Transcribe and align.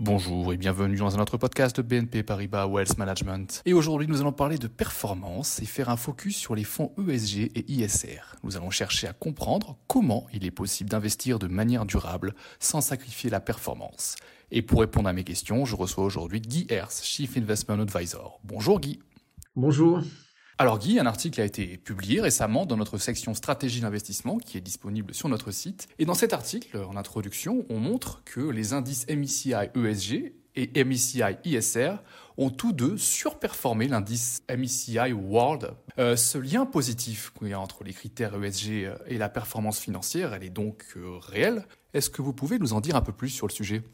Bonjour 0.00 0.52
et 0.52 0.56
bienvenue 0.56 0.94
dans 0.94 1.16
un 1.16 1.20
autre 1.20 1.38
podcast 1.38 1.74
de 1.74 1.82
BNP 1.82 2.22
Paribas 2.22 2.68
Wealth 2.68 2.98
Management. 2.98 3.62
Et 3.66 3.72
aujourd'hui, 3.72 4.06
nous 4.06 4.20
allons 4.20 4.30
parler 4.30 4.56
de 4.56 4.68
performance 4.68 5.60
et 5.60 5.64
faire 5.64 5.88
un 5.88 5.96
focus 5.96 6.36
sur 6.36 6.54
les 6.54 6.62
fonds 6.62 6.92
ESG 6.96 7.50
et 7.56 7.64
ISR. 7.66 8.20
Nous 8.44 8.56
allons 8.56 8.70
chercher 8.70 9.08
à 9.08 9.12
comprendre 9.12 9.76
comment 9.88 10.28
il 10.32 10.46
est 10.46 10.52
possible 10.52 10.88
d'investir 10.88 11.40
de 11.40 11.48
manière 11.48 11.84
durable 11.84 12.36
sans 12.60 12.80
sacrifier 12.80 13.28
la 13.28 13.40
performance. 13.40 14.14
Et 14.52 14.62
pour 14.62 14.78
répondre 14.78 15.08
à 15.08 15.12
mes 15.12 15.24
questions, 15.24 15.64
je 15.64 15.74
reçois 15.74 16.04
aujourd'hui 16.04 16.40
Guy 16.40 16.68
Hers, 16.70 16.92
Chief 17.02 17.36
Investment 17.36 17.80
Advisor. 17.80 18.38
Bonjour 18.44 18.78
Guy. 18.78 19.00
Bonjour. 19.56 20.00
Alors 20.60 20.80
Guy, 20.80 20.98
un 20.98 21.06
article 21.06 21.40
a 21.40 21.44
été 21.44 21.76
publié 21.76 22.20
récemment 22.20 22.66
dans 22.66 22.76
notre 22.76 22.98
section 22.98 23.32
stratégie 23.32 23.80
d'investissement 23.80 24.38
qui 24.38 24.58
est 24.58 24.60
disponible 24.60 25.14
sur 25.14 25.28
notre 25.28 25.52
site. 25.52 25.86
Et 26.00 26.04
dans 26.04 26.14
cet 26.14 26.32
article, 26.32 26.78
en 26.78 26.96
introduction, 26.96 27.64
on 27.70 27.78
montre 27.78 28.24
que 28.24 28.40
les 28.40 28.72
indices 28.72 29.06
MSCI 29.08 29.54
ESG 29.76 30.32
et 30.56 30.84
MSCI 30.84 31.36
ISR 31.44 31.92
ont 32.38 32.50
tous 32.50 32.72
deux 32.72 32.98
surperformé 32.98 33.86
l'indice 33.86 34.42
MSCI 34.50 35.12
World. 35.12 35.74
Euh, 36.00 36.16
ce 36.16 36.38
lien 36.38 36.66
positif 36.66 37.32
qu'il 37.38 37.50
y 37.50 37.52
a 37.52 37.60
entre 37.60 37.84
les 37.84 37.92
critères 37.92 38.34
ESG 38.34 38.90
et 39.06 39.16
la 39.16 39.28
performance 39.28 39.78
financière, 39.78 40.34
elle 40.34 40.42
est 40.42 40.50
donc 40.50 40.82
euh, 40.96 41.18
réelle. 41.18 41.66
Est-ce 41.94 42.10
que 42.10 42.20
vous 42.20 42.32
pouvez 42.32 42.58
nous 42.58 42.72
en 42.72 42.80
dire 42.80 42.96
un 42.96 43.00
peu 43.00 43.12
plus 43.12 43.28
sur 43.28 43.46
le 43.46 43.52
sujet? 43.52 43.84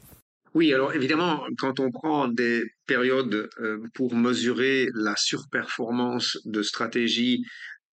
Oui, 0.55 0.73
alors 0.73 0.93
évidemment, 0.93 1.45
quand 1.57 1.81
on 1.81 1.91
prend 1.91 2.29
des 2.29 2.63
périodes 2.87 3.49
euh, 3.59 3.77
pour 3.93 4.15
mesurer 4.15 4.87
la 4.93 5.13
surperformance 5.17 6.37
de 6.45 6.61
stratégies 6.61 7.43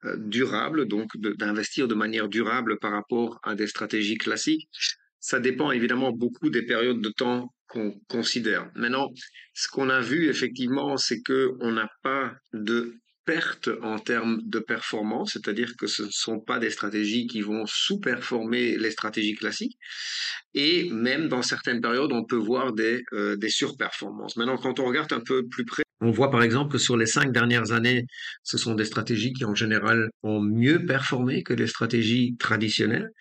euh, 0.06 0.16
durables, 0.18 0.88
donc 0.88 1.10
d'investir 1.18 1.88
de, 1.88 1.96
manière 1.96 2.28
durable 2.28 2.78
par 2.78 2.92
rapport 2.92 3.40
à 3.42 3.56
des 3.56 3.66
stratégies 3.66 4.20
classiques, 4.20 4.70
ça 5.20 5.40
dépend 5.40 5.72
évidemment 5.72 6.12
beaucoup 6.12 6.52
des 6.52 6.62
périodes 6.62 7.02
de 7.02 7.10
temps 7.10 7.52
qu'on 7.68 8.00
considère. 8.08 8.70
Maintenant, 8.76 9.10
ce 9.56 9.68
qu'on 9.68 9.90
a 9.90 10.00
vu 10.00 10.30
effectivement, 10.30 10.98
c'est 10.98 11.22
que 11.24 11.54
on 11.62 11.72
n'a 11.72 11.90
pas 12.04 12.32
de 12.54 12.96
perte 13.32 13.70
en 13.82 13.98
termes 13.98 14.42
de 14.44 14.60
performance, 14.60 15.32
c'est-à-dire 15.34 15.78
que 15.78 15.88
ce 15.88 16.04
ne 16.04 16.12
sont 16.12 16.42
pas 16.42 16.60
des 16.60 16.70
stratégies 16.70 17.28
qui 17.28 17.40
vont 17.42 17.66
sous-performer 17.66 18.78
les 18.78 18.92
stratégies 18.92 19.36
classiques, 19.36 19.78
et 20.54 20.90
même 20.90 21.30
dans 21.30 21.42
certaines 21.42 21.80
périodes, 21.80 22.12
on 22.12 22.26
peut 22.26 22.36
voir 22.36 22.74
des, 22.74 23.04
euh, 23.14 23.38
des 23.38 23.50
surperformances. 23.50 24.36
Maintenant, 24.36 24.58
quand 24.58 24.82
on 24.82 24.86
regarde 24.86 25.14
un 25.14 25.22
peu 25.22 25.48
plus 25.48 25.64
près, 25.64 25.84
on 26.02 26.12
voit 26.12 26.30
par 26.30 26.44
exemple 26.44 26.74
que 26.74 26.78
sur 26.78 26.98
les 26.98 27.06
cinq 27.06 27.32
dernières 27.32 27.72
années, 27.72 28.06
ce 28.44 28.58
sont 28.58 28.74
des 28.76 28.86
stratégies 28.86 29.32
qui 29.32 29.46
en 29.46 29.56
général 29.56 30.10
ont 30.24 30.42
mieux 30.42 30.86
performé 30.86 31.44
que 31.44 31.54
les 31.54 31.68
stratégies 31.68 32.36
traditionnelles. 32.38 33.12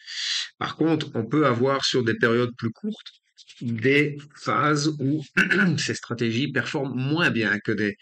Par 0.58 0.74
contre, 0.76 1.08
on 1.14 1.24
peut 1.24 1.46
avoir 1.46 1.84
sur 1.84 2.02
des 2.02 2.14
périodes 2.14 2.56
plus 2.56 2.72
courtes 2.72 3.12
des 3.60 4.16
phases 4.34 4.88
où 4.98 5.22
ces 5.78 5.94
stratégies 5.94 6.50
performent 6.50 6.94
moins 6.94 7.30
bien 7.30 7.58
que 7.60 7.72
des 7.72 7.96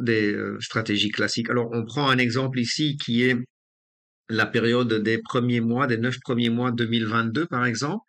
des 0.00 0.32
euh, 0.32 0.58
stratégies 0.60 1.10
classiques. 1.10 1.50
Alors, 1.50 1.70
on 1.72 1.84
prend 1.84 2.08
un 2.08 2.18
exemple 2.18 2.58
ici 2.58 2.96
qui 2.96 3.22
est 3.24 3.36
la 4.28 4.46
période 4.46 4.92
des 5.02 5.18
premiers 5.18 5.60
mois, 5.60 5.86
des 5.86 5.98
neuf 5.98 6.18
premiers 6.20 6.50
mois 6.50 6.70
2022, 6.72 7.46
par 7.46 7.66
exemple, 7.66 8.04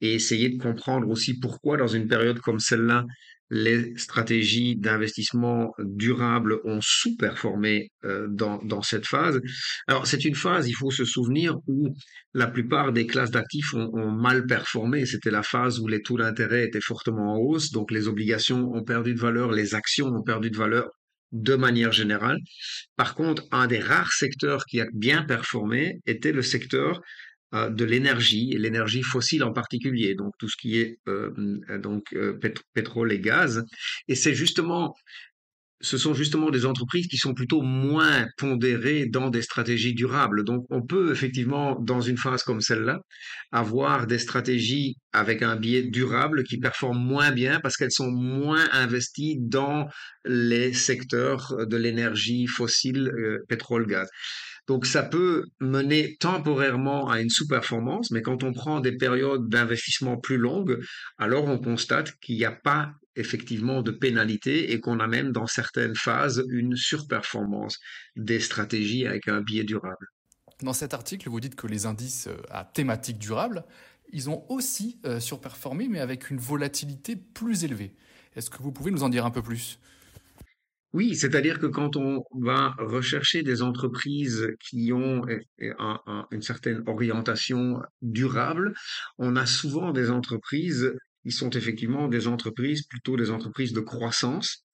et 0.00 0.14
essayer 0.14 0.48
de 0.48 0.62
comprendre 0.62 1.08
aussi 1.08 1.38
pourquoi, 1.38 1.76
dans 1.76 1.86
une 1.86 2.08
période 2.08 2.40
comme 2.40 2.58
celle-là, 2.58 3.04
les 3.50 3.96
stratégies 3.96 4.76
d'investissement 4.76 5.72
durable 5.78 6.60
ont 6.64 6.80
sous-performé 6.80 7.90
euh, 8.04 8.28
dans, 8.28 8.58
dans 8.58 8.82
cette 8.82 9.06
phase. 9.06 9.40
Alors 9.88 10.06
c'est 10.06 10.24
une 10.24 10.36
phase, 10.36 10.68
il 10.68 10.74
faut 10.74 10.90
se 10.90 11.04
souvenir, 11.04 11.56
où 11.66 11.94
la 12.32 12.46
plupart 12.46 12.92
des 12.92 13.06
classes 13.06 13.32
d'actifs 13.32 13.74
ont, 13.74 13.90
ont, 13.92 14.12
mal 14.12 14.46
performé. 14.46 15.04
C'était 15.04 15.32
la 15.32 15.42
phase 15.42 15.80
où 15.80 15.88
les 15.88 16.00
taux 16.00 16.18
d'intérêt 16.18 16.64
étaient 16.64 16.80
fortement 16.80 17.34
en 17.34 17.38
hausse, 17.38 17.72
donc 17.72 17.90
les 17.90 18.06
obligations 18.06 18.72
ont 18.72 18.84
perdu 18.84 19.14
de 19.14 19.20
valeur, 19.20 19.50
les 19.50 19.74
actions 19.74 20.06
ont 20.06 20.22
perdu 20.22 20.50
de 20.50 20.56
valeur 20.56 20.88
de 21.32 21.54
manière 21.54 21.92
générale. 21.92 22.38
Par 22.96 23.14
contre, 23.14 23.44
un 23.52 23.66
des 23.66 23.78
rares 23.78 24.12
secteurs 24.12 24.64
qui 24.64 24.80
a 24.80 24.86
bien 24.92 25.22
performé 25.22 26.00
était 26.06 26.32
le 26.32 26.42
secteur 26.42 27.00
de 27.52 27.84
l'énergie, 27.84 28.54
l'énergie 28.56 29.02
fossile 29.02 29.42
en 29.44 29.52
particulier, 29.52 30.14
donc 30.14 30.32
tout 30.38 30.48
ce 30.48 30.56
qui 30.56 30.78
est 30.78 30.98
euh, 31.08 31.30
donc 31.82 32.12
euh, 32.14 32.38
pétrole 32.74 33.12
et 33.12 33.20
gaz. 33.20 33.64
Et 34.08 34.14
c'est 34.14 34.34
justement 34.34 34.94
ce 35.82 35.96
sont 35.96 36.12
justement 36.12 36.50
des 36.50 36.66
entreprises 36.66 37.06
qui 37.06 37.16
sont 37.16 37.32
plutôt 37.32 37.62
moins 37.62 38.26
pondérées 38.36 39.06
dans 39.06 39.30
des 39.30 39.40
stratégies 39.40 39.94
durables. 39.94 40.44
Donc 40.44 40.66
on 40.68 40.82
peut 40.82 41.10
effectivement, 41.10 41.74
dans 41.80 42.02
une 42.02 42.18
phase 42.18 42.42
comme 42.42 42.60
celle-là, 42.60 43.00
avoir 43.50 44.06
des 44.06 44.18
stratégies 44.18 44.96
avec 45.14 45.42
un 45.42 45.56
biais 45.56 45.84
durable 45.84 46.44
qui 46.44 46.58
performent 46.58 47.02
moins 47.02 47.30
bien 47.30 47.60
parce 47.60 47.78
qu'elles 47.78 47.92
sont 47.92 48.10
moins 48.10 48.68
investies 48.72 49.38
dans 49.40 49.88
les 50.26 50.74
secteurs 50.74 51.54
de 51.66 51.76
l'énergie 51.78 52.46
fossile, 52.46 53.10
pétrole, 53.48 53.86
gaz. 53.86 54.10
Donc 54.70 54.86
ça 54.86 55.02
peut 55.02 55.46
mener 55.58 56.16
temporairement 56.20 57.08
à 57.08 57.20
une 57.20 57.28
sous-performance, 57.28 58.12
mais 58.12 58.22
quand 58.22 58.44
on 58.44 58.52
prend 58.52 58.78
des 58.78 58.96
périodes 58.96 59.48
d'investissement 59.48 60.16
plus 60.16 60.36
longues, 60.36 60.78
alors 61.18 61.46
on 61.46 61.58
constate 61.58 62.12
qu'il 62.20 62.36
n'y 62.36 62.44
a 62.44 62.52
pas 62.52 62.92
effectivement 63.16 63.82
de 63.82 63.90
pénalité 63.90 64.70
et 64.70 64.78
qu'on 64.78 65.00
a 65.00 65.08
même 65.08 65.32
dans 65.32 65.48
certaines 65.48 65.96
phases 65.96 66.44
une 66.50 66.76
surperformance 66.76 67.80
des 68.14 68.38
stratégies 68.38 69.08
avec 69.08 69.26
un 69.26 69.40
biais 69.40 69.64
durable. 69.64 70.06
Dans 70.62 70.72
cet 70.72 70.94
article, 70.94 71.28
vous 71.28 71.40
dites 71.40 71.56
que 71.56 71.66
les 71.66 71.86
indices 71.86 72.28
euh, 72.28 72.40
à 72.48 72.64
thématique 72.64 73.18
durable, 73.18 73.64
ils 74.12 74.30
ont 74.30 74.44
aussi 74.48 75.00
euh, 75.04 75.18
surperformé, 75.18 75.88
mais 75.88 75.98
avec 75.98 76.30
une 76.30 76.38
volatilité 76.38 77.16
plus 77.16 77.64
élevée. 77.64 77.96
Est-ce 78.36 78.50
que 78.50 78.62
vous 78.62 78.70
pouvez 78.70 78.92
nous 78.92 79.02
en 79.02 79.08
dire 79.08 79.26
un 79.26 79.32
peu 79.32 79.42
plus? 79.42 79.80
Oui, 80.92 81.14
c'est-à-dire 81.14 81.60
que 81.60 81.66
quand 81.66 81.96
on 81.96 82.24
va 82.40 82.74
rechercher 82.78 83.42
des 83.42 83.62
entreprises 83.62 84.48
qui 84.58 84.92
ont 84.92 85.22
eh, 85.28 85.46
eh, 85.58 85.72
une 86.32 86.42
certaine 86.42 86.82
orientation 86.86 87.80
durable, 88.02 88.74
on 89.18 89.36
a 89.36 89.46
souvent 89.46 89.92
des 89.92 90.10
entreprises 90.10 90.92
qui 91.22 91.30
sont 91.30 91.50
effectivement 91.50 92.08
des 92.08 92.26
entreprises, 92.26 92.86
plutôt 92.86 93.16
des 93.16 93.30
entreprises 93.30 93.72
de 93.72 93.80
croissance, 93.80 94.64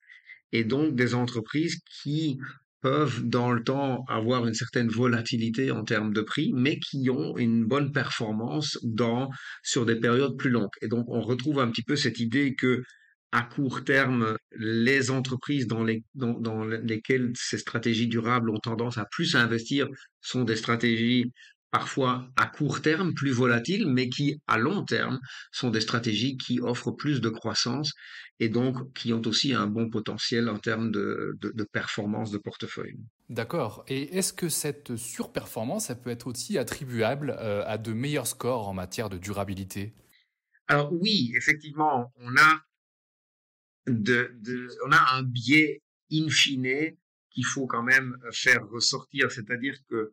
et 0.52 0.64
donc 0.64 0.94
des 0.94 1.14
entreprises 1.14 1.80
qui 2.02 2.38
peuvent 2.80 3.22
dans 3.24 3.52
le 3.52 3.62
temps 3.62 4.04
avoir 4.08 4.46
une 4.46 4.54
certaine 4.54 4.88
volatilité 4.88 5.70
en 5.70 5.84
termes 5.84 6.12
de 6.12 6.20
prix, 6.22 6.52
mais 6.54 6.78
qui 6.78 7.10
ont 7.10 7.36
une 7.36 7.64
bonne 7.66 7.92
performance 7.92 8.78
dans, 8.82 9.28
sur 9.62 9.84
des 9.84 9.96
périodes 9.96 10.36
plus 10.38 10.50
longues. 10.50 10.70
Et 10.80 10.88
donc 10.88 11.06
on 11.08 11.20
retrouve 11.20 11.58
un 11.58 11.68
petit 11.70 11.82
peu 11.82 11.96
cette 11.96 12.20
idée 12.20 12.54
que 12.54 12.82
à 13.36 13.42
court 13.42 13.84
terme, 13.84 14.38
les 14.56 15.10
entreprises 15.10 15.66
dans, 15.66 15.84
les, 15.84 16.02
dans, 16.14 16.64
lesquelles 16.64 17.32
ces 17.34 17.58
stratégies 17.58 18.08
durables 18.08 18.48
ont 18.48 18.58
tendance 18.58 18.96
à 18.96 19.04
plus 19.04 19.36
investir 19.36 19.88
sont 20.22 20.42
des 20.42 20.56
stratégies 20.56 21.32
parfois 21.70 22.30
à 22.36 22.46
court 22.46 22.80
terme 22.80 23.12
plus 23.12 23.32
volatiles, 23.32 23.86
mais 23.88 24.08
qui 24.08 24.40
à 24.46 24.56
long 24.56 24.86
terme 24.86 25.20
sont 25.52 25.68
des 25.68 25.82
stratégies 25.82 26.38
qui 26.38 26.60
offrent 26.60 26.92
plus 26.92 27.20
de 27.20 27.28
croissance 27.28 27.92
et 28.40 28.48
donc 28.48 28.90
qui 28.94 29.12
ont 29.12 29.20
aussi 29.26 29.52
un 29.52 29.66
bon 29.66 29.90
potentiel 29.90 30.48
en 30.48 30.58
termes 30.58 30.90
de, 30.90 31.36
de, 31.38 31.64
performance 31.70 32.30
de 32.30 32.38
portefeuille. 32.38 32.96
D'accord. 33.28 33.84
Et 33.86 34.16
est-ce 34.16 34.32
que 34.32 34.48
cette 34.48 34.96
surperformance, 34.96 35.90
elle 35.90 36.00
peut 36.00 36.08
être 36.08 36.26
aussi 36.26 36.56
attribuable 36.56 37.36
euh, 37.38 37.62
à 37.66 37.76
de 37.76 37.92
meilleurs 37.92 38.28
scores 38.28 38.66
en 38.66 38.72
matière 38.72 39.10
de 39.10 39.18
durabilité? 39.18 39.92
Alors 40.68 40.90
oui, 40.90 41.34
effectivement, 41.36 42.10
on 42.18 42.34
a 42.38 42.62
on 43.88 44.92
a 44.92 45.16
un 45.16 45.22
biais 45.22 45.82
in 46.12 46.28
fine 46.28 46.96
qu'il 47.30 47.44
faut 47.44 47.66
quand 47.66 47.82
même 47.82 48.18
faire 48.32 48.66
ressortir, 48.68 49.30
c'est-à-dire 49.30 49.76
que 49.88 50.12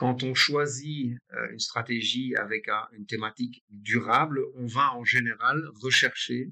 quand 0.00 0.22
on 0.22 0.34
choisit 0.34 1.18
euh, 1.34 1.52
une 1.52 1.58
stratégie 1.58 2.34
avec 2.36 2.70
une 2.92 3.04
thématique 3.04 3.62
durable, 3.68 4.40
on 4.54 4.66
va 4.66 4.94
en 4.94 5.04
général 5.04 5.68
rechercher 5.74 6.50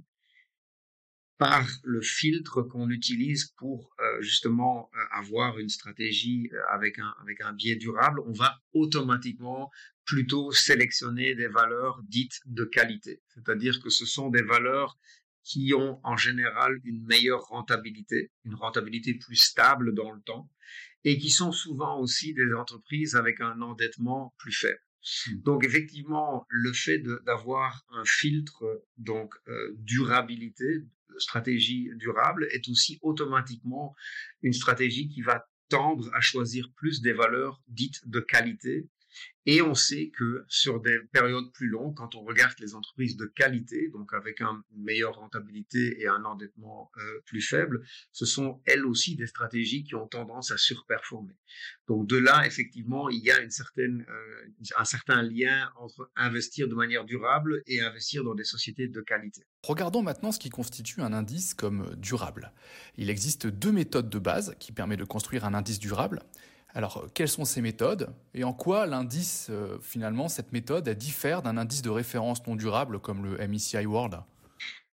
par 1.38 1.66
le 1.82 2.02
filtre 2.02 2.60
qu'on 2.62 2.90
utilise 2.90 3.46
pour 3.56 3.94
euh, 4.00 4.20
justement 4.20 4.90
euh, 4.92 4.98
avoir 5.12 5.58
une 5.58 5.70
stratégie 5.70 6.50
avec 6.68 6.98
un, 6.98 7.14
avec 7.22 7.40
un 7.40 7.54
biais 7.54 7.76
durable, 7.76 8.20
on 8.26 8.32
va 8.32 8.60
automatiquement 8.72 9.70
plutôt 10.04 10.52
sélectionner 10.52 11.34
des 11.34 11.48
valeurs 11.48 12.02
dites 12.02 12.40
de 12.44 12.64
qualité. 12.64 13.22
C'est-à-dire 13.28 13.80
que 13.80 13.88
ce 13.88 14.04
sont 14.04 14.28
des 14.28 14.42
valeurs 14.42 14.98
qui 15.48 15.72
ont 15.72 15.98
en 16.04 16.16
général 16.16 16.78
une 16.84 17.02
meilleure 17.06 17.40
rentabilité, 17.44 18.30
une 18.44 18.54
rentabilité 18.54 19.14
plus 19.14 19.36
stable 19.36 19.94
dans 19.94 20.12
le 20.12 20.20
temps, 20.20 20.50
et 21.04 21.16
qui 21.16 21.30
sont 21.30 21.52
souvent 21.52 21.98
aussi 21.98 22.34
des 22.34 22.52
entreprises 22.52 23.16
avec 23.16 23.40
un 23.40 23.62
endettement 23.62 24.34
plus 24.36 24.52
faible. 24.52 24.82
Hmm. 25.26 25.40
Donc 25.44 25.64
effectivement, 25.64 26.44
le 26.50 26.72
fait 26.74 26.98
d'avoir 27.24 27.82
un 27.92 28.04
filtre 28.04 28.84
donc 28.98 29.34
euh, 29.48 29.74
durabilité, 29.78 30.84
stratégie 31.16 31.88
durable, 31.96 32.46
est 32.50 32.68
aussi 32.68 32.98
automatiquement 33.00 33.96
une 34.42 34.52
stratégie 34.52 35.08
qui 35.08 35.22
va 35.22 35.48
tendre 35.70 36.10
à 36.14 36.20
choisir 36.20 36.70
plus 36.76 37.00
des 37.00 37.14
valeurs 37.14 37.62
dites 37.68 38.06
de 38.06 38.20
qualité 38.20 38.86
Et 39.50 39.62
on 39.62 39.74
sait 39.74 40.10
que 40.10 40.44
sur 40.46 40.78
des 40.78 40.98
périodes 41.10 41.50
plus 41.54 41.68
longues, 41.68 41.94
quand 41.96 42.14
on 42.14 42.22
regarde 42.22 42.52
les 42.60 42.74
entreprises 42.74 43.16
de 43.16 43.24
qualité, 43.24 43.88
donc 43.94 44.12
avec 44.12 44.42
une 44.42 44.62
meilleure 44.76 45.14
rentabilité 45.14 46.02
et 46.02 46.06
un 46.06 46.22
endettement 46.26 46.90
euh, 46.98 47.00
plus 47.24 47.40
faible, 47.40 47.82
ce 48.12 48.26
sont 48.26 48.60
elles 48.66 48.84
aussi 48.84 49.16
des 49.16 49.26
stratégies 49.26 49.84
qui 49.84 49.94
ont 49.94 50.06
tendance 50.06 50.50
à 50.50 50.58
surperformer. 50.58 51.32
Donc 51.86 52.06
de 52.06 52.18
là, 52.18 52.46
effectivement, 52.46 53.08
il 53.08 53.24
y 53.24 53.30
a 53.30 53.38
euh, 53.38 54.04
un 54.76 54.84
certain 54.84 55.22
lien 55.22 55.70
entre 55.78 56.10
investir 56.14 56.68
de 56.68 56.74
manière 56.74 57.06
durable 57.06 57.62
et 57.66 57.80
investir 57.80 58.24
dans 58.24 58.34
des 58.34 58.44
sociétés 58.44 58.86
de 58.86 59.00
qualité. 59.00 59.46
Regardons 59.62 60.02
maintenant 60.02 60.30
ce 60.30 60.38
qui 60.38 60.50
constitue 60.50 61.00
un 61.00 61.14
indice 61.14 61.54
comme 61.54 61.94
durable. 61.96 62.52
Il 62.96 63.08
existe 63.08 63.46
deux 63.46 63.72
méthodes 63.72 64.10
de 64.10 64.18
base 64.18 64.54
qui 64.58 64.72
permettent 64.72 64.98
de 65.00 65.04
construire 65.04 65.46
un 65.46 65.54
indice 65.54 65.78
durable. 65.78 66.20
Alors, 66.78 66.98
euh, 66.98 67.08
quelles 67.12 67.28
sont 67.28 67.44
ces 67.44 67.60
méthodes 67.60 68.14
et 68.34 68.44
en 68.44 68.52
quoi 68.52 68.86
l'indice, 68.86 69.48
euh, 69.50 69.78
finalement, 69.82 70.28
cette 70.28 70.52
méthode, 70.52 70.88
diffère 70.90 71.42
d'un 71.42 71.56
indice 71.56 71.82
de 71.82 71.90
référence 71.90 72.46
non 72.46 72.54
durable 72.54 73.00
comme 73.00 73.24
le 73.24 73.36
MSCI 73.48 73.84
World? 73.84 74.20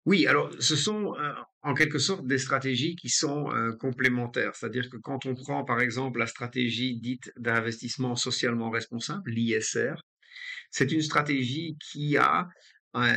Oui, 0.06 0.26
alors 0.26 0.50
ce 0.62 0.78
sont 0.78 1.14
euh, 1.20 1.34
en 1.62 1.74
quelque 1.74 2.00
sorte 2.00 2.26
des 2.26 2.38
stratégies 2.38 2.96
qui 2.96 3.10
sont 3.10 3.50
complémentaires. 3.82 4.56
C'est-à-dire 4.56 4.90
que 4.90 4.96
quand 4.96 5.26
on 5.26 5.36
prend 5.36 5.66
par 5.66 5.82
exemple 5.82 6.20
la 6.20 6.28
stratégie 6.28 7.02
dite 7.02 7.34
d'investissement 7.38 8.16
socialement 8.16 8.70
responsable, 8.70 9.30
l'ISR, 9.30 9.96
c'est 10.72 10.90
une 10.94 11.02
stratégie 11.02 11.78
qui 11.92 12.16
a 12.16 12.48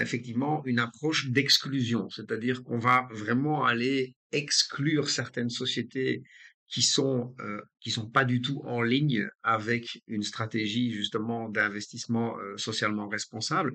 effectivement 0.00 0.62
une 0.64 0.80
approche 0.80 1.28
d'exclusion, 1.28 2.08
c'est-à-dire 2.10 2.64
qu'on 2.64 2.78
va 2.78 3.06
vraiment 3.12 3.64
aller 3.64 4.16
exclure 4.32 5.08
certaines 5.08 5.50
sociétés 5.50 6.24
qui 6.68 6.82
sont 6.82 7.34
euh, 7.40 7.60
qui 7.80 7.90
sont 7.90 8.08
pas 8.08 8.24
du 8.24 8.40
tout 8.40 8.60
en 8.64 8.82
ligne 8.82 9.28
avec 9.42 10.02
une 10.08 10.22
stratégie 10.22 10.92
justement 10.92 11.48
d'investissement 11.48 12.38
euh, 12.38 12.56
socialement 12.56 13.08
responsable. 13.08 13.72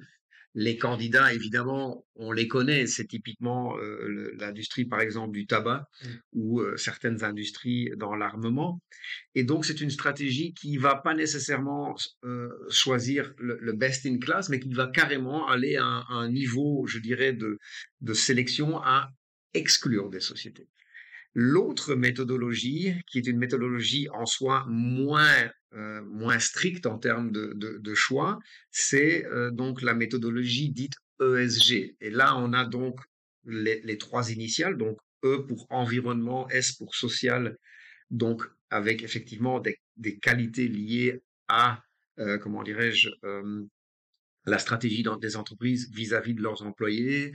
Les 0.54 0.78
candidats, 0.78 1.34
évidemment, 1.34 2.06
on 2.16 2.34
les 2.34 2.50
connaît. 2.50 2.86
C'est 2.86 3.06
typiquement 3.06 3.78
euh, 3.78 4.36
l'industrie, 4.38 4.84
par 4.84 5.00
exemple, 5.00 5.32
du 5.32 5.46
tabac 5.48 5.88
mmh. 6.04 6.08
ou 6.34 6.62
certaines 6.76 7.24
industries 7.24 7.90
dans 7.96 8.16
l'armement. 8.16 8.82
Et 9.34 9.46
donc, 9.46 9.64
c'est 9.64 9.80
une 9.80 9.90
stratégie 9.90 10.54
qui 10.54 10.76
va 10.76 10.96
pas 10.96 11.14
nécessairement 11.14 11.96
choisir 12.70 13.34
le, 13.38 13.60
le, 13.62 13.72
best 13.72 14.06
in 14.06 14.18
class, 14.18 14.50
mais 14.50 14.60
qui 14.60 14.74
va 14.74 14.88
carrément 14.88 15.48
aller 15.48 15.78
à 15.78 15.86
un, 15.86 16.00
à 16.02 16.14
un 16.16 16.30
niveau, 16.30 16.86
je 16.86 17.00
dirais, 17.00 17.32
de, 17.32 17.58
de 18.02 18.14
sélection 18.14 18.78
à 18.80 19.10
exclure 19.54 20.10
des 20.10 20.20
sociétés. 20.20 20.68
L'autre 21.34 21.96
méthodologie, 21.96 22.94
qui 23.08 23.18
est 23.20 23.28
une 23.28 23.38
méthodologie 23.38 24.10
en 24.14 24.26
soi 24.26 24.66
moins 24.68 25.50
euh, 25.74 26.02
moins 26.04 26.40
stricte 26.40 26.86
en 26.86 26.98
termes 26.98 27.32
de, 27.32 27.54
de, 27.56 27.78
de 27.78 27.96
choix, 27.96 28.40
c'est 28.72 29.26
euh, 29.28 29.52
donc 29.52 29.82
la 29.82 29.94
méthodologie 29.94 30.70
dite 30.70 30.96
ESG. 31.22 31.96
Et 32.02 32.10
là, 32.10 32.38
on 32.38 32.52
a 32.52 32.66
donc 32.66 33.00
les, 33.46 33.80
les, 33.82 33.98
trois 33.98 34.32
initiales, 34.32 34.78
donc 34.78 34.98
E 35.24 35.46
pour 35.48 35.68
environnement, 35.70 36.50
S 36.50 36.74
pour 36.74 36.94
social, 36.96 37.58
donc 38.10 38.44
avec 38.70 39.02
effectivement 39.04 39.62
des, 39.62 39.78
des 39.96 40.18
qualités 40.20 40.68
liées 40.68 41.22
à, 41.48 41.82
euh, 42.20 42.38
comment 42.38 42.64
dirais-je, 42.64 43.10
euh, 43.24 43.64
la 44.46 44.58
stratégie 44.58 45.04
des 45.22 45.36
entreprises 45.36 45.90
vis-à-vis 45.94 46.34
de 46.34 46.42
leurs 46.42 46.64
employés, 46.64 47.32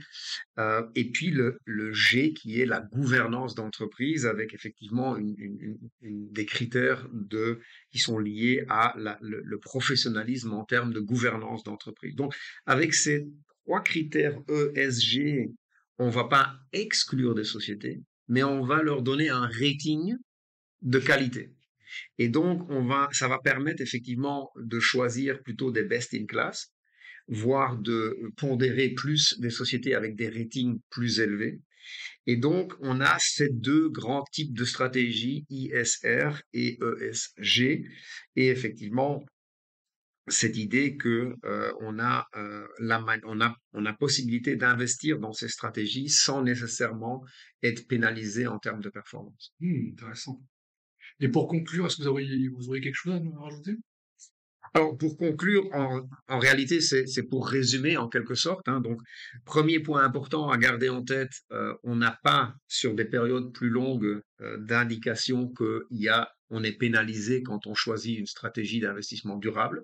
euh, 0.59 0.83
et 0.95 1.09
puis 1.09 1.29
le, 1.29 1.57
le, 1.65 1.93
G 1.93 2.33
qui 2.33 2.59
est 2.59 2.65
la 2.65 2.81
gouvernance 2.81 3.55
d'entreprise 3.55 4.25
avec 4.25 4.53
effectivement 4.53 5.15
une, 5.15 5.33
une, 5.37 5.77
une, 6.01 6.31
des 6.31 6.45
critères 6.45 7.07
de 7.13 7.59
qui 7.91 7.99
sont 7.99 8.19
liés 8.19 8.65
à 8.69 8.93
la, 8.97 9.17
le, 9.21 9.41
le, 9.43 9.59
professionnalisme 9.59 10.51
en 10.53 10.65
termes 10.65 10.93
de 10.93 10.99
gouvernance 10.99 11.63
d'entreprise. 11.63 12.15
Donc 12.15 12.35
avec 12.65 12.93
ces 12.93 13.27
trois 13.63 13.81
critères 13.81 14.37
ESG, 14.75 15.51
on 15.99 16.09
va 16.09 16.25
pas 16.25 16.55
exclure 16.73 17.35
des 17.35 17.43
sociétés, 17.43 18.01
mais 18.27 18.43
on 18.43 18.63
va 18.63 18.81
leur 18.83 19.01
donner 19.01 19.29
un 19.29 19.47
rating 19.47 20.15
de 20.81 20.99
qualité. 20.99 21.53
Et 22.17 22.29
donc, 22.29 22.69
on 22.69 22.83
va, 22.85 23.07
ça 23.11 23.27
va 23.27 23.39
permettre 23.39 23.81
effectivement 23.81 24.51
de 24.57 24.79
choisir 24.79 25.41
plutôt 25.41 25.71
des 25.71 25.83
best 25.83 26.13
in 26.13 26.25
class, 26.25 26.71
voire 27.27 27.77
de 27.77 28.17
pondérer 28.37 28.89
plus 28.89 29.39
des 29.39 29.49
sociétés 29.49 29.95
avec 29.95 30.15
des 30.15 30.29
ratings 30.29 30.79
plus 30.89 31.19
élevés. 31.19 31.59
Et 32.25 32.35
donc, 32.35 32.73
on 32.81 32.99
a 32.99 33.17
ces 33.19 33.49
deux 33.49 33.89
grands 33.89 34.25
types 34.31 34.53
de 34.53 34.65
stratégies, 34.65 35.45
ISR 35.49 36.41
et 36.53 36.77
ESG. 36.81 37.85
Et 38.35 38.47
effectivement, 38.47 39.25
cette 40.27 40.57
idée 40.57 40.97
que 40.97 41.35
euh, 41.45 41.71
on 41.79 41.99
a 41.99 42.27
euh, 42.35 42.67
la 42.79 43.03
on 43.23 43.39
a 43.39 43.55
on 43.71 43.85
a 43.85 43.93
possibilité 43.93 44.55
d'investir 44.57 45.19
dans 45.19 45.31
ces 45.31 45.47
stratégies 45.47 46.09
sans 46.09 46.43
nécessairement 46.43 47.23
être 47.63 47.87
pénalisé 47.87 48.45
en 48.47 48.59
termes 48.59 48.81
de 48.81 48.89
performance. 48.89 49.53
Mmh, 49.61 49.91
intéressant. 49.93 50.41
Et 51.19 51.29
pour 51.29 51.47
conclure, 51.47 51.85
est-ce 51.85 51.97
que 51.97 52.01
vous 52.03 52.07
auriez 52.09 52.49
vous 52.49 52.67
auriez 52.67 52.81
quelque 52.81 52.95
chose 52.95 53.13
à 53.13 53.19
nous 53.19 53.31
rajouter? 53.31 53.77
Alors, 54.73 54.97
pour 54.97 55.17
conclure, 55.17 55.69
en, 55.73 56.39
réalité, 56.39 56.81
c'est 56.81 57.23
pour 57.23 57.47
résumer 57.47 57.97
en 57.97 58.07
quelque 58.07 58.35
sorte. 58.35 58.67
Hein, 58.67 58.81
donc, 58.81 59.01
premier 59.45 59.79
point 59.79 60.03
important 60.03 60.49
à 60.49 60.57
garder 60.57 60.89
en 60.89 61.03
tête, 61.03 61.31
euh, 61.51 61.73
on 61.83 61.95
n'a 61.95 62.19
pas 62.23 62.55
sur 62.67 62.93
des 62.93 63.05
périodes 63.05 63.53
plus 63.53 63.69
longues 63.69 64.21
euh, 64.41 64.57
d'indication 64.57 65.51
qu'il 65.53 65.85
y 65.91 66.09
a, 66.09 66.29
on 66.49 66.63
est 66.63 66.77
pénalisé 66.77 67.43
quand 67.43 67.67
on 67.67 67.73
choisit 67.73 68.17
une 68.17 68.25
stratégie 68.25 68.79
d'investissement 68.79 69.37
durable. 69.37 69.83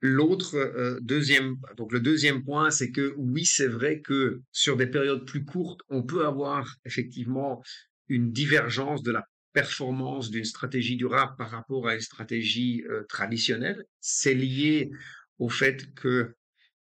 L'autre 0.00 0.56
euh, 0.56 0.98
deuxième, 1.00 1.56
donc 1.78 1.92
le 1.92 2.00
deuxième 2.00 2.44
point, 2.44 2.70
c'est 2.70 2.90
que 2.90 3.14
oui, 3.16 3.46
c'est 3.46 3.68
vrai 3.68 4.00
que 4.00 4.42
sur 4.52 4.76
des 4.76 4.86
périodes 4.86 5.26
plus 5.26 5.44
courtes, 5.44 5.80
on 5.88 6.02
peut 6.02 6.26
avoir 6.26 6.76
effectivement 6.84 7.62
une 8.08 8.30
divergence 8.30 9.02
de 9.02 9.12
la 9.12 9.24
performance 9.54 10.30
d'une 10.30 10.44
stratégie 10.44 10.96
durable 10.96 11.36
par 11.38 11.50
rapport 11.50 11.88
à 11.88 11.94
une 11.94 12.00
stratégie 12.00 12.84
euh, 12.90 13.04
traditionnelle. 13.04 13.86
C'est 14.00 14.34
lié 14.34 14.90
au 15.38 15.48
fait 15.48 15.94
que 15.94 16.34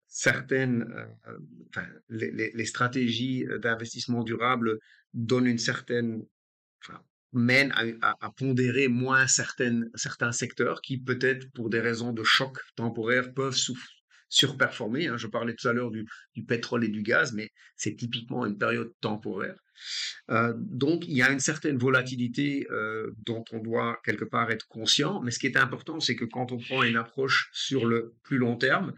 certaines, 0.06 0.82
euh, 1.26 1.38
enfin, 1.70 1.86
les, 2.10 2.64
stratégies 2.66 3.46
d'investissement 3.60 4.22
durable 4.22 4.78
donnent 5.14 5.46
une 5.46 5.58
certaine, 5.58 6.22
enfin, 6.82 7.00
mènent 7.32 7.72
à, 8.02 8.30
pondérer 8.36 8.88
moins 8.88 9.26
certains 9.26 10.32
secteurs 10.32 10.82
qui 10.82 10.98
peut-être 10.98 11.50
pour 11.52 11.70
des 11.70 11.80
raisons 11.80 12.12
de 12.12 12.24
choc 12.24 12.58
temporaire 12.76 13.32
peuvent 13.32 13.56
surperformer. 14.30 15.08
Hein. 15.08 15.18
Je 15.18 15.26
parlais 15.26 15.54
tout 15.54 15.68
à 15.68 15.74
l'heure 15.74 15.90
du, 15.90 16.06
pétrole 16.48 16.84
et 16.84 16.88
du 16.88 17.02
gaz, 17.02 17.34
mais 17.34 17.50
c'est 17.76 17.96
typiquement 17.96 18.46
une 18.46 18.56
période 18.56 18.90
temporaire. 19.02 19.56
Euh, 20.30 20.54
donc, 20.56 21.04
il 21.06 21.14
y 21.14 21.22
a 21.22 21.30
une 21.30 21.40
certaine 21.40 21.76
volatilité 21.76 22.66
euh, 22.70 23.10
dont 23.26 23.44
on 23.52 23.58
doit 23.58 24.00
quelque 24.04 24.24
part 24.24 24.50
être 24.50 24.66
conscient. 24.68 25.20
Mais 25.22 25.30
ce 25.30 25.38
qui 25.38 25.46
est 25.46 25.56
important, 25.56 26.00
c'est 26.00 26.16
que 26.16 26.24
quand 26.24 26.52
on 26.52 26.58
prend 26.58 26.82
une 26.82 26.96
approche 26.96 27.50
sur 27.52 27.84
le 27.84 28.14
plus 28.22 28.38
long 28.38 28.56
terme, 28.56 28.94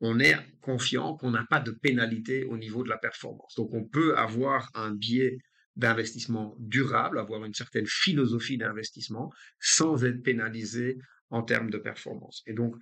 on 0.00 0.20
est 0.20 0.36
confiant 0.60 1.16
qu'on 1.16 1.30
n'a 1.30 1.44
pas 1.48 1.60
de 1.60 1.70
pénalité 1.70 2.44
au 2.44 2.56
niveau 2.56 2.82
de 2.82 2.88
la 2.88 2.98
performance. 2.98 3.54
Donc, 3.56 3.74
on 3.74 3.84
peut 3.84 4.16
avoir 4.16 4.70
un 4.74 4.92
biais 4.92 5.38
d'investissement 5.74 6.56
durable, 6.58 7.18
avoir 7.18 7.44
une 7.44 7.54
certaine 7.54 7.86
philosophie 7.86 8.56
d'investissement 8.56 9.30
sans 9.60 10.04
être 10.04 10.22
pénalisé 10.22 10.96
en 11.30 11.42
termes 11.42 11.70
de 11.70 11.78
performance. 11.78 12.42
Et 12.46 12.52
donc, 12.52 12.76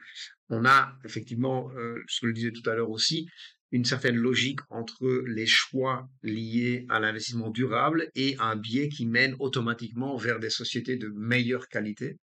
on 0.48 0.64
a 0.64 0.96
effectivement, 1.04 1.70
euh, 1.76 2.02
ce 2.08 2.20
que 2.20 2.28
je 2.28 2.32
disais 2.32 2.52
tout 2.52 2.68
à 2.68 2.74
l'heure 2.74 2.90
aussi, 2.90 3.28
une 3.72 3.84
certaine 3.84 4.16
logique 4.16 4.60
entre 4.70 5.24
les 5.26 5.46
choix 5.46 6.08
liés 6.22 6.86
à 6.88 7.00
l'investissement 7.00 7.50
durable 7.50 8.08
et 8.14 8.36
un 8.38 8.54
biais 8.54 8.88
qui 8.88 9.04
mène 9.06 9.34
automatiquement 9.40 10.16
vers 10.16 10.38
des 10.38 10.50
sociétés 10.50 10.96
de 10.96 11.08
meilleure 11.08 11.68
qualité. 11.68 12.18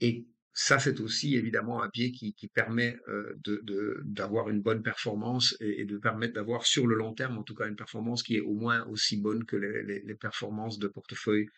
Et 0.00 0.26
ça, 0.52 0.78
c'est 0.78 1.00
aussi 1.00 1.36
évidemment 1.36 1.82
un 1.82 1.88
biais 1.88 2.12
qui, 2.12 2.34
permet 2.52 2.96
euh, 3.08 3.34
d'avoir 4.04 4.50
une 4.50 4.60
bonne 4.60 4.82
performance 4.82 5.56
et, 5.60 5.84
de 5.84 5.96
permettre 5.98 6.34
d'avoir 6.34 6.66
sur 6.66 6.86
le 6.86 6.94
long 6.96 7.14
terme, 7.14 7.38
en 7.38 7.42
tout 7.42 7.54
cas, 7.54 7.66
une 7.66 7.76
performance 7.76 8.22
qui 8.22 8.36
est 8.36 8.40
au 8.40 8.54
moins 8.54 8.84
aussi 8.86 9.16
bonne 9.16 9.44
que 9.46 9.56
les, 9.56 9.82
les, 9.82 10.00
les 10.00 10.14
performances 10.14 10.78
de 10.78 10.86
portefeuille 10.86 11.48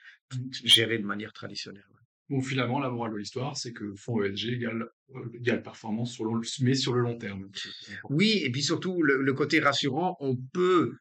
gérées 0.64 0.98
de 0.98 1.04
manière 1.04 1.32
traditionnelle. 1.32 1.84
Bon, 2.28 2.40
finalement, 2.40 2.80
la 2.80 2.90
morale 2.90 3.12
de 3.12 3.18
l'histoire, 3.18 3.56
c'est 3.56 3.72
que 3.72 3.94
fonds 3.94 4.20
ESG 4.22 4.48
égale, 4.54 4.88
euh, 5.14 5.30
égale 5.34 5.62
performance, 5.62 6.12
sur 6.12 6.24
le, 6.24 6.40
mais 6.60 6.74
sur 6.74 6.92
le 6.92 7.00
long 7.00 7.16
terme. 7.16 7.48
Oui, 8.10 8.40
et 8.44 8.50
puis 8.50 8.62
surtout, 8.62 9.00
le, 9.02 9.22
le, 9.22 9.32
côté 9.32 9.60
rassurant, 9.60 10.16
on 10.18 10.36
peut 10.36 10.96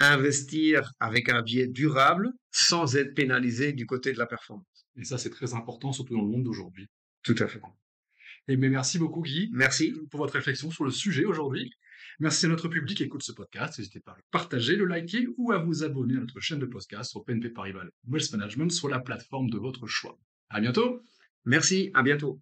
investir 0.00 0.92
avec 0.98 1.28
un 1.28 1.42
biais 1.42 1.68
durable 1.68 2.32
sans 2.50 2.96
être 2.96 3.14
pénalisé 3.14 3.72
du 3.72 3.86
côté 3.86 4.12
de 4.12 4.18
la 4.18 4.26
performance. 4.26 4.86
Et 4.96 5.04
ça, 5.04 5.18
c'est 5.18 5.30
très 5.30 5.54
important, 5.54 5.92
surtout 5.92 6.14
dans 6.14 6.22
le 6.22 6.28
monde 6.28 6.44
d'aujourd'hui. 6.44 6.88
Tout 7.22 7.36
à 7.38 7.46
fait. 7.46 7.60
Et 8.48 8.56
mais 8.56 8.68
merci 8.68 8.98
beaucoup, 8.98 9.22
Guy. 9.22 9.50
Merci. 9.52 9.92
Pour 10.10 10.20
votre 10.20 10.34
réflexion 10.34 10.70
sur 10.70 10.84
le 10.84 10.90
sujet 10.90 11.24
aujourd'hui. 11.24 11.70
Merci 12.18 12.46
à 12.46 12.48
notre 12.48 12.68
public 12.68 12.96
qui 12.96 13.02
écoute 13.02 13.22
ce 13.22 13.32
podcast. 13.32 13.78
N'hésitez 13.78 14.00
pas 14.00 14.12
à 14.12 14.16
le 14.16 14.22
partager, 14.30 14.76
le 14.76 14.86
liker 14.86 15.26
ou 15.36 15.52
à 15.52 15.58
vous 15.58 15.84
abonner 15.84 16.16
à 16.16 16.20
notre 16.20 16.40
chaîne 16.40 16.58
de 16.58 16.66
podcast 16.66 17.10
sur 17.10 17.24
PNP 17.24 17.50
Paribas 17.50 17.84
Wealth 18.06 18.32
Management 18.32 18.70
sur 18.70 18.88
la 18.88 19.00
plateforme 19.00 19.50
de 19.50 19.58
votre 19.58 19.86
choix. 19.86 20.18
À 20.50 20.60
bientôt. 20.60 21.02
Merci, 21.44 21.90
à 21.94 22.02
bientôt. 22.02 22.40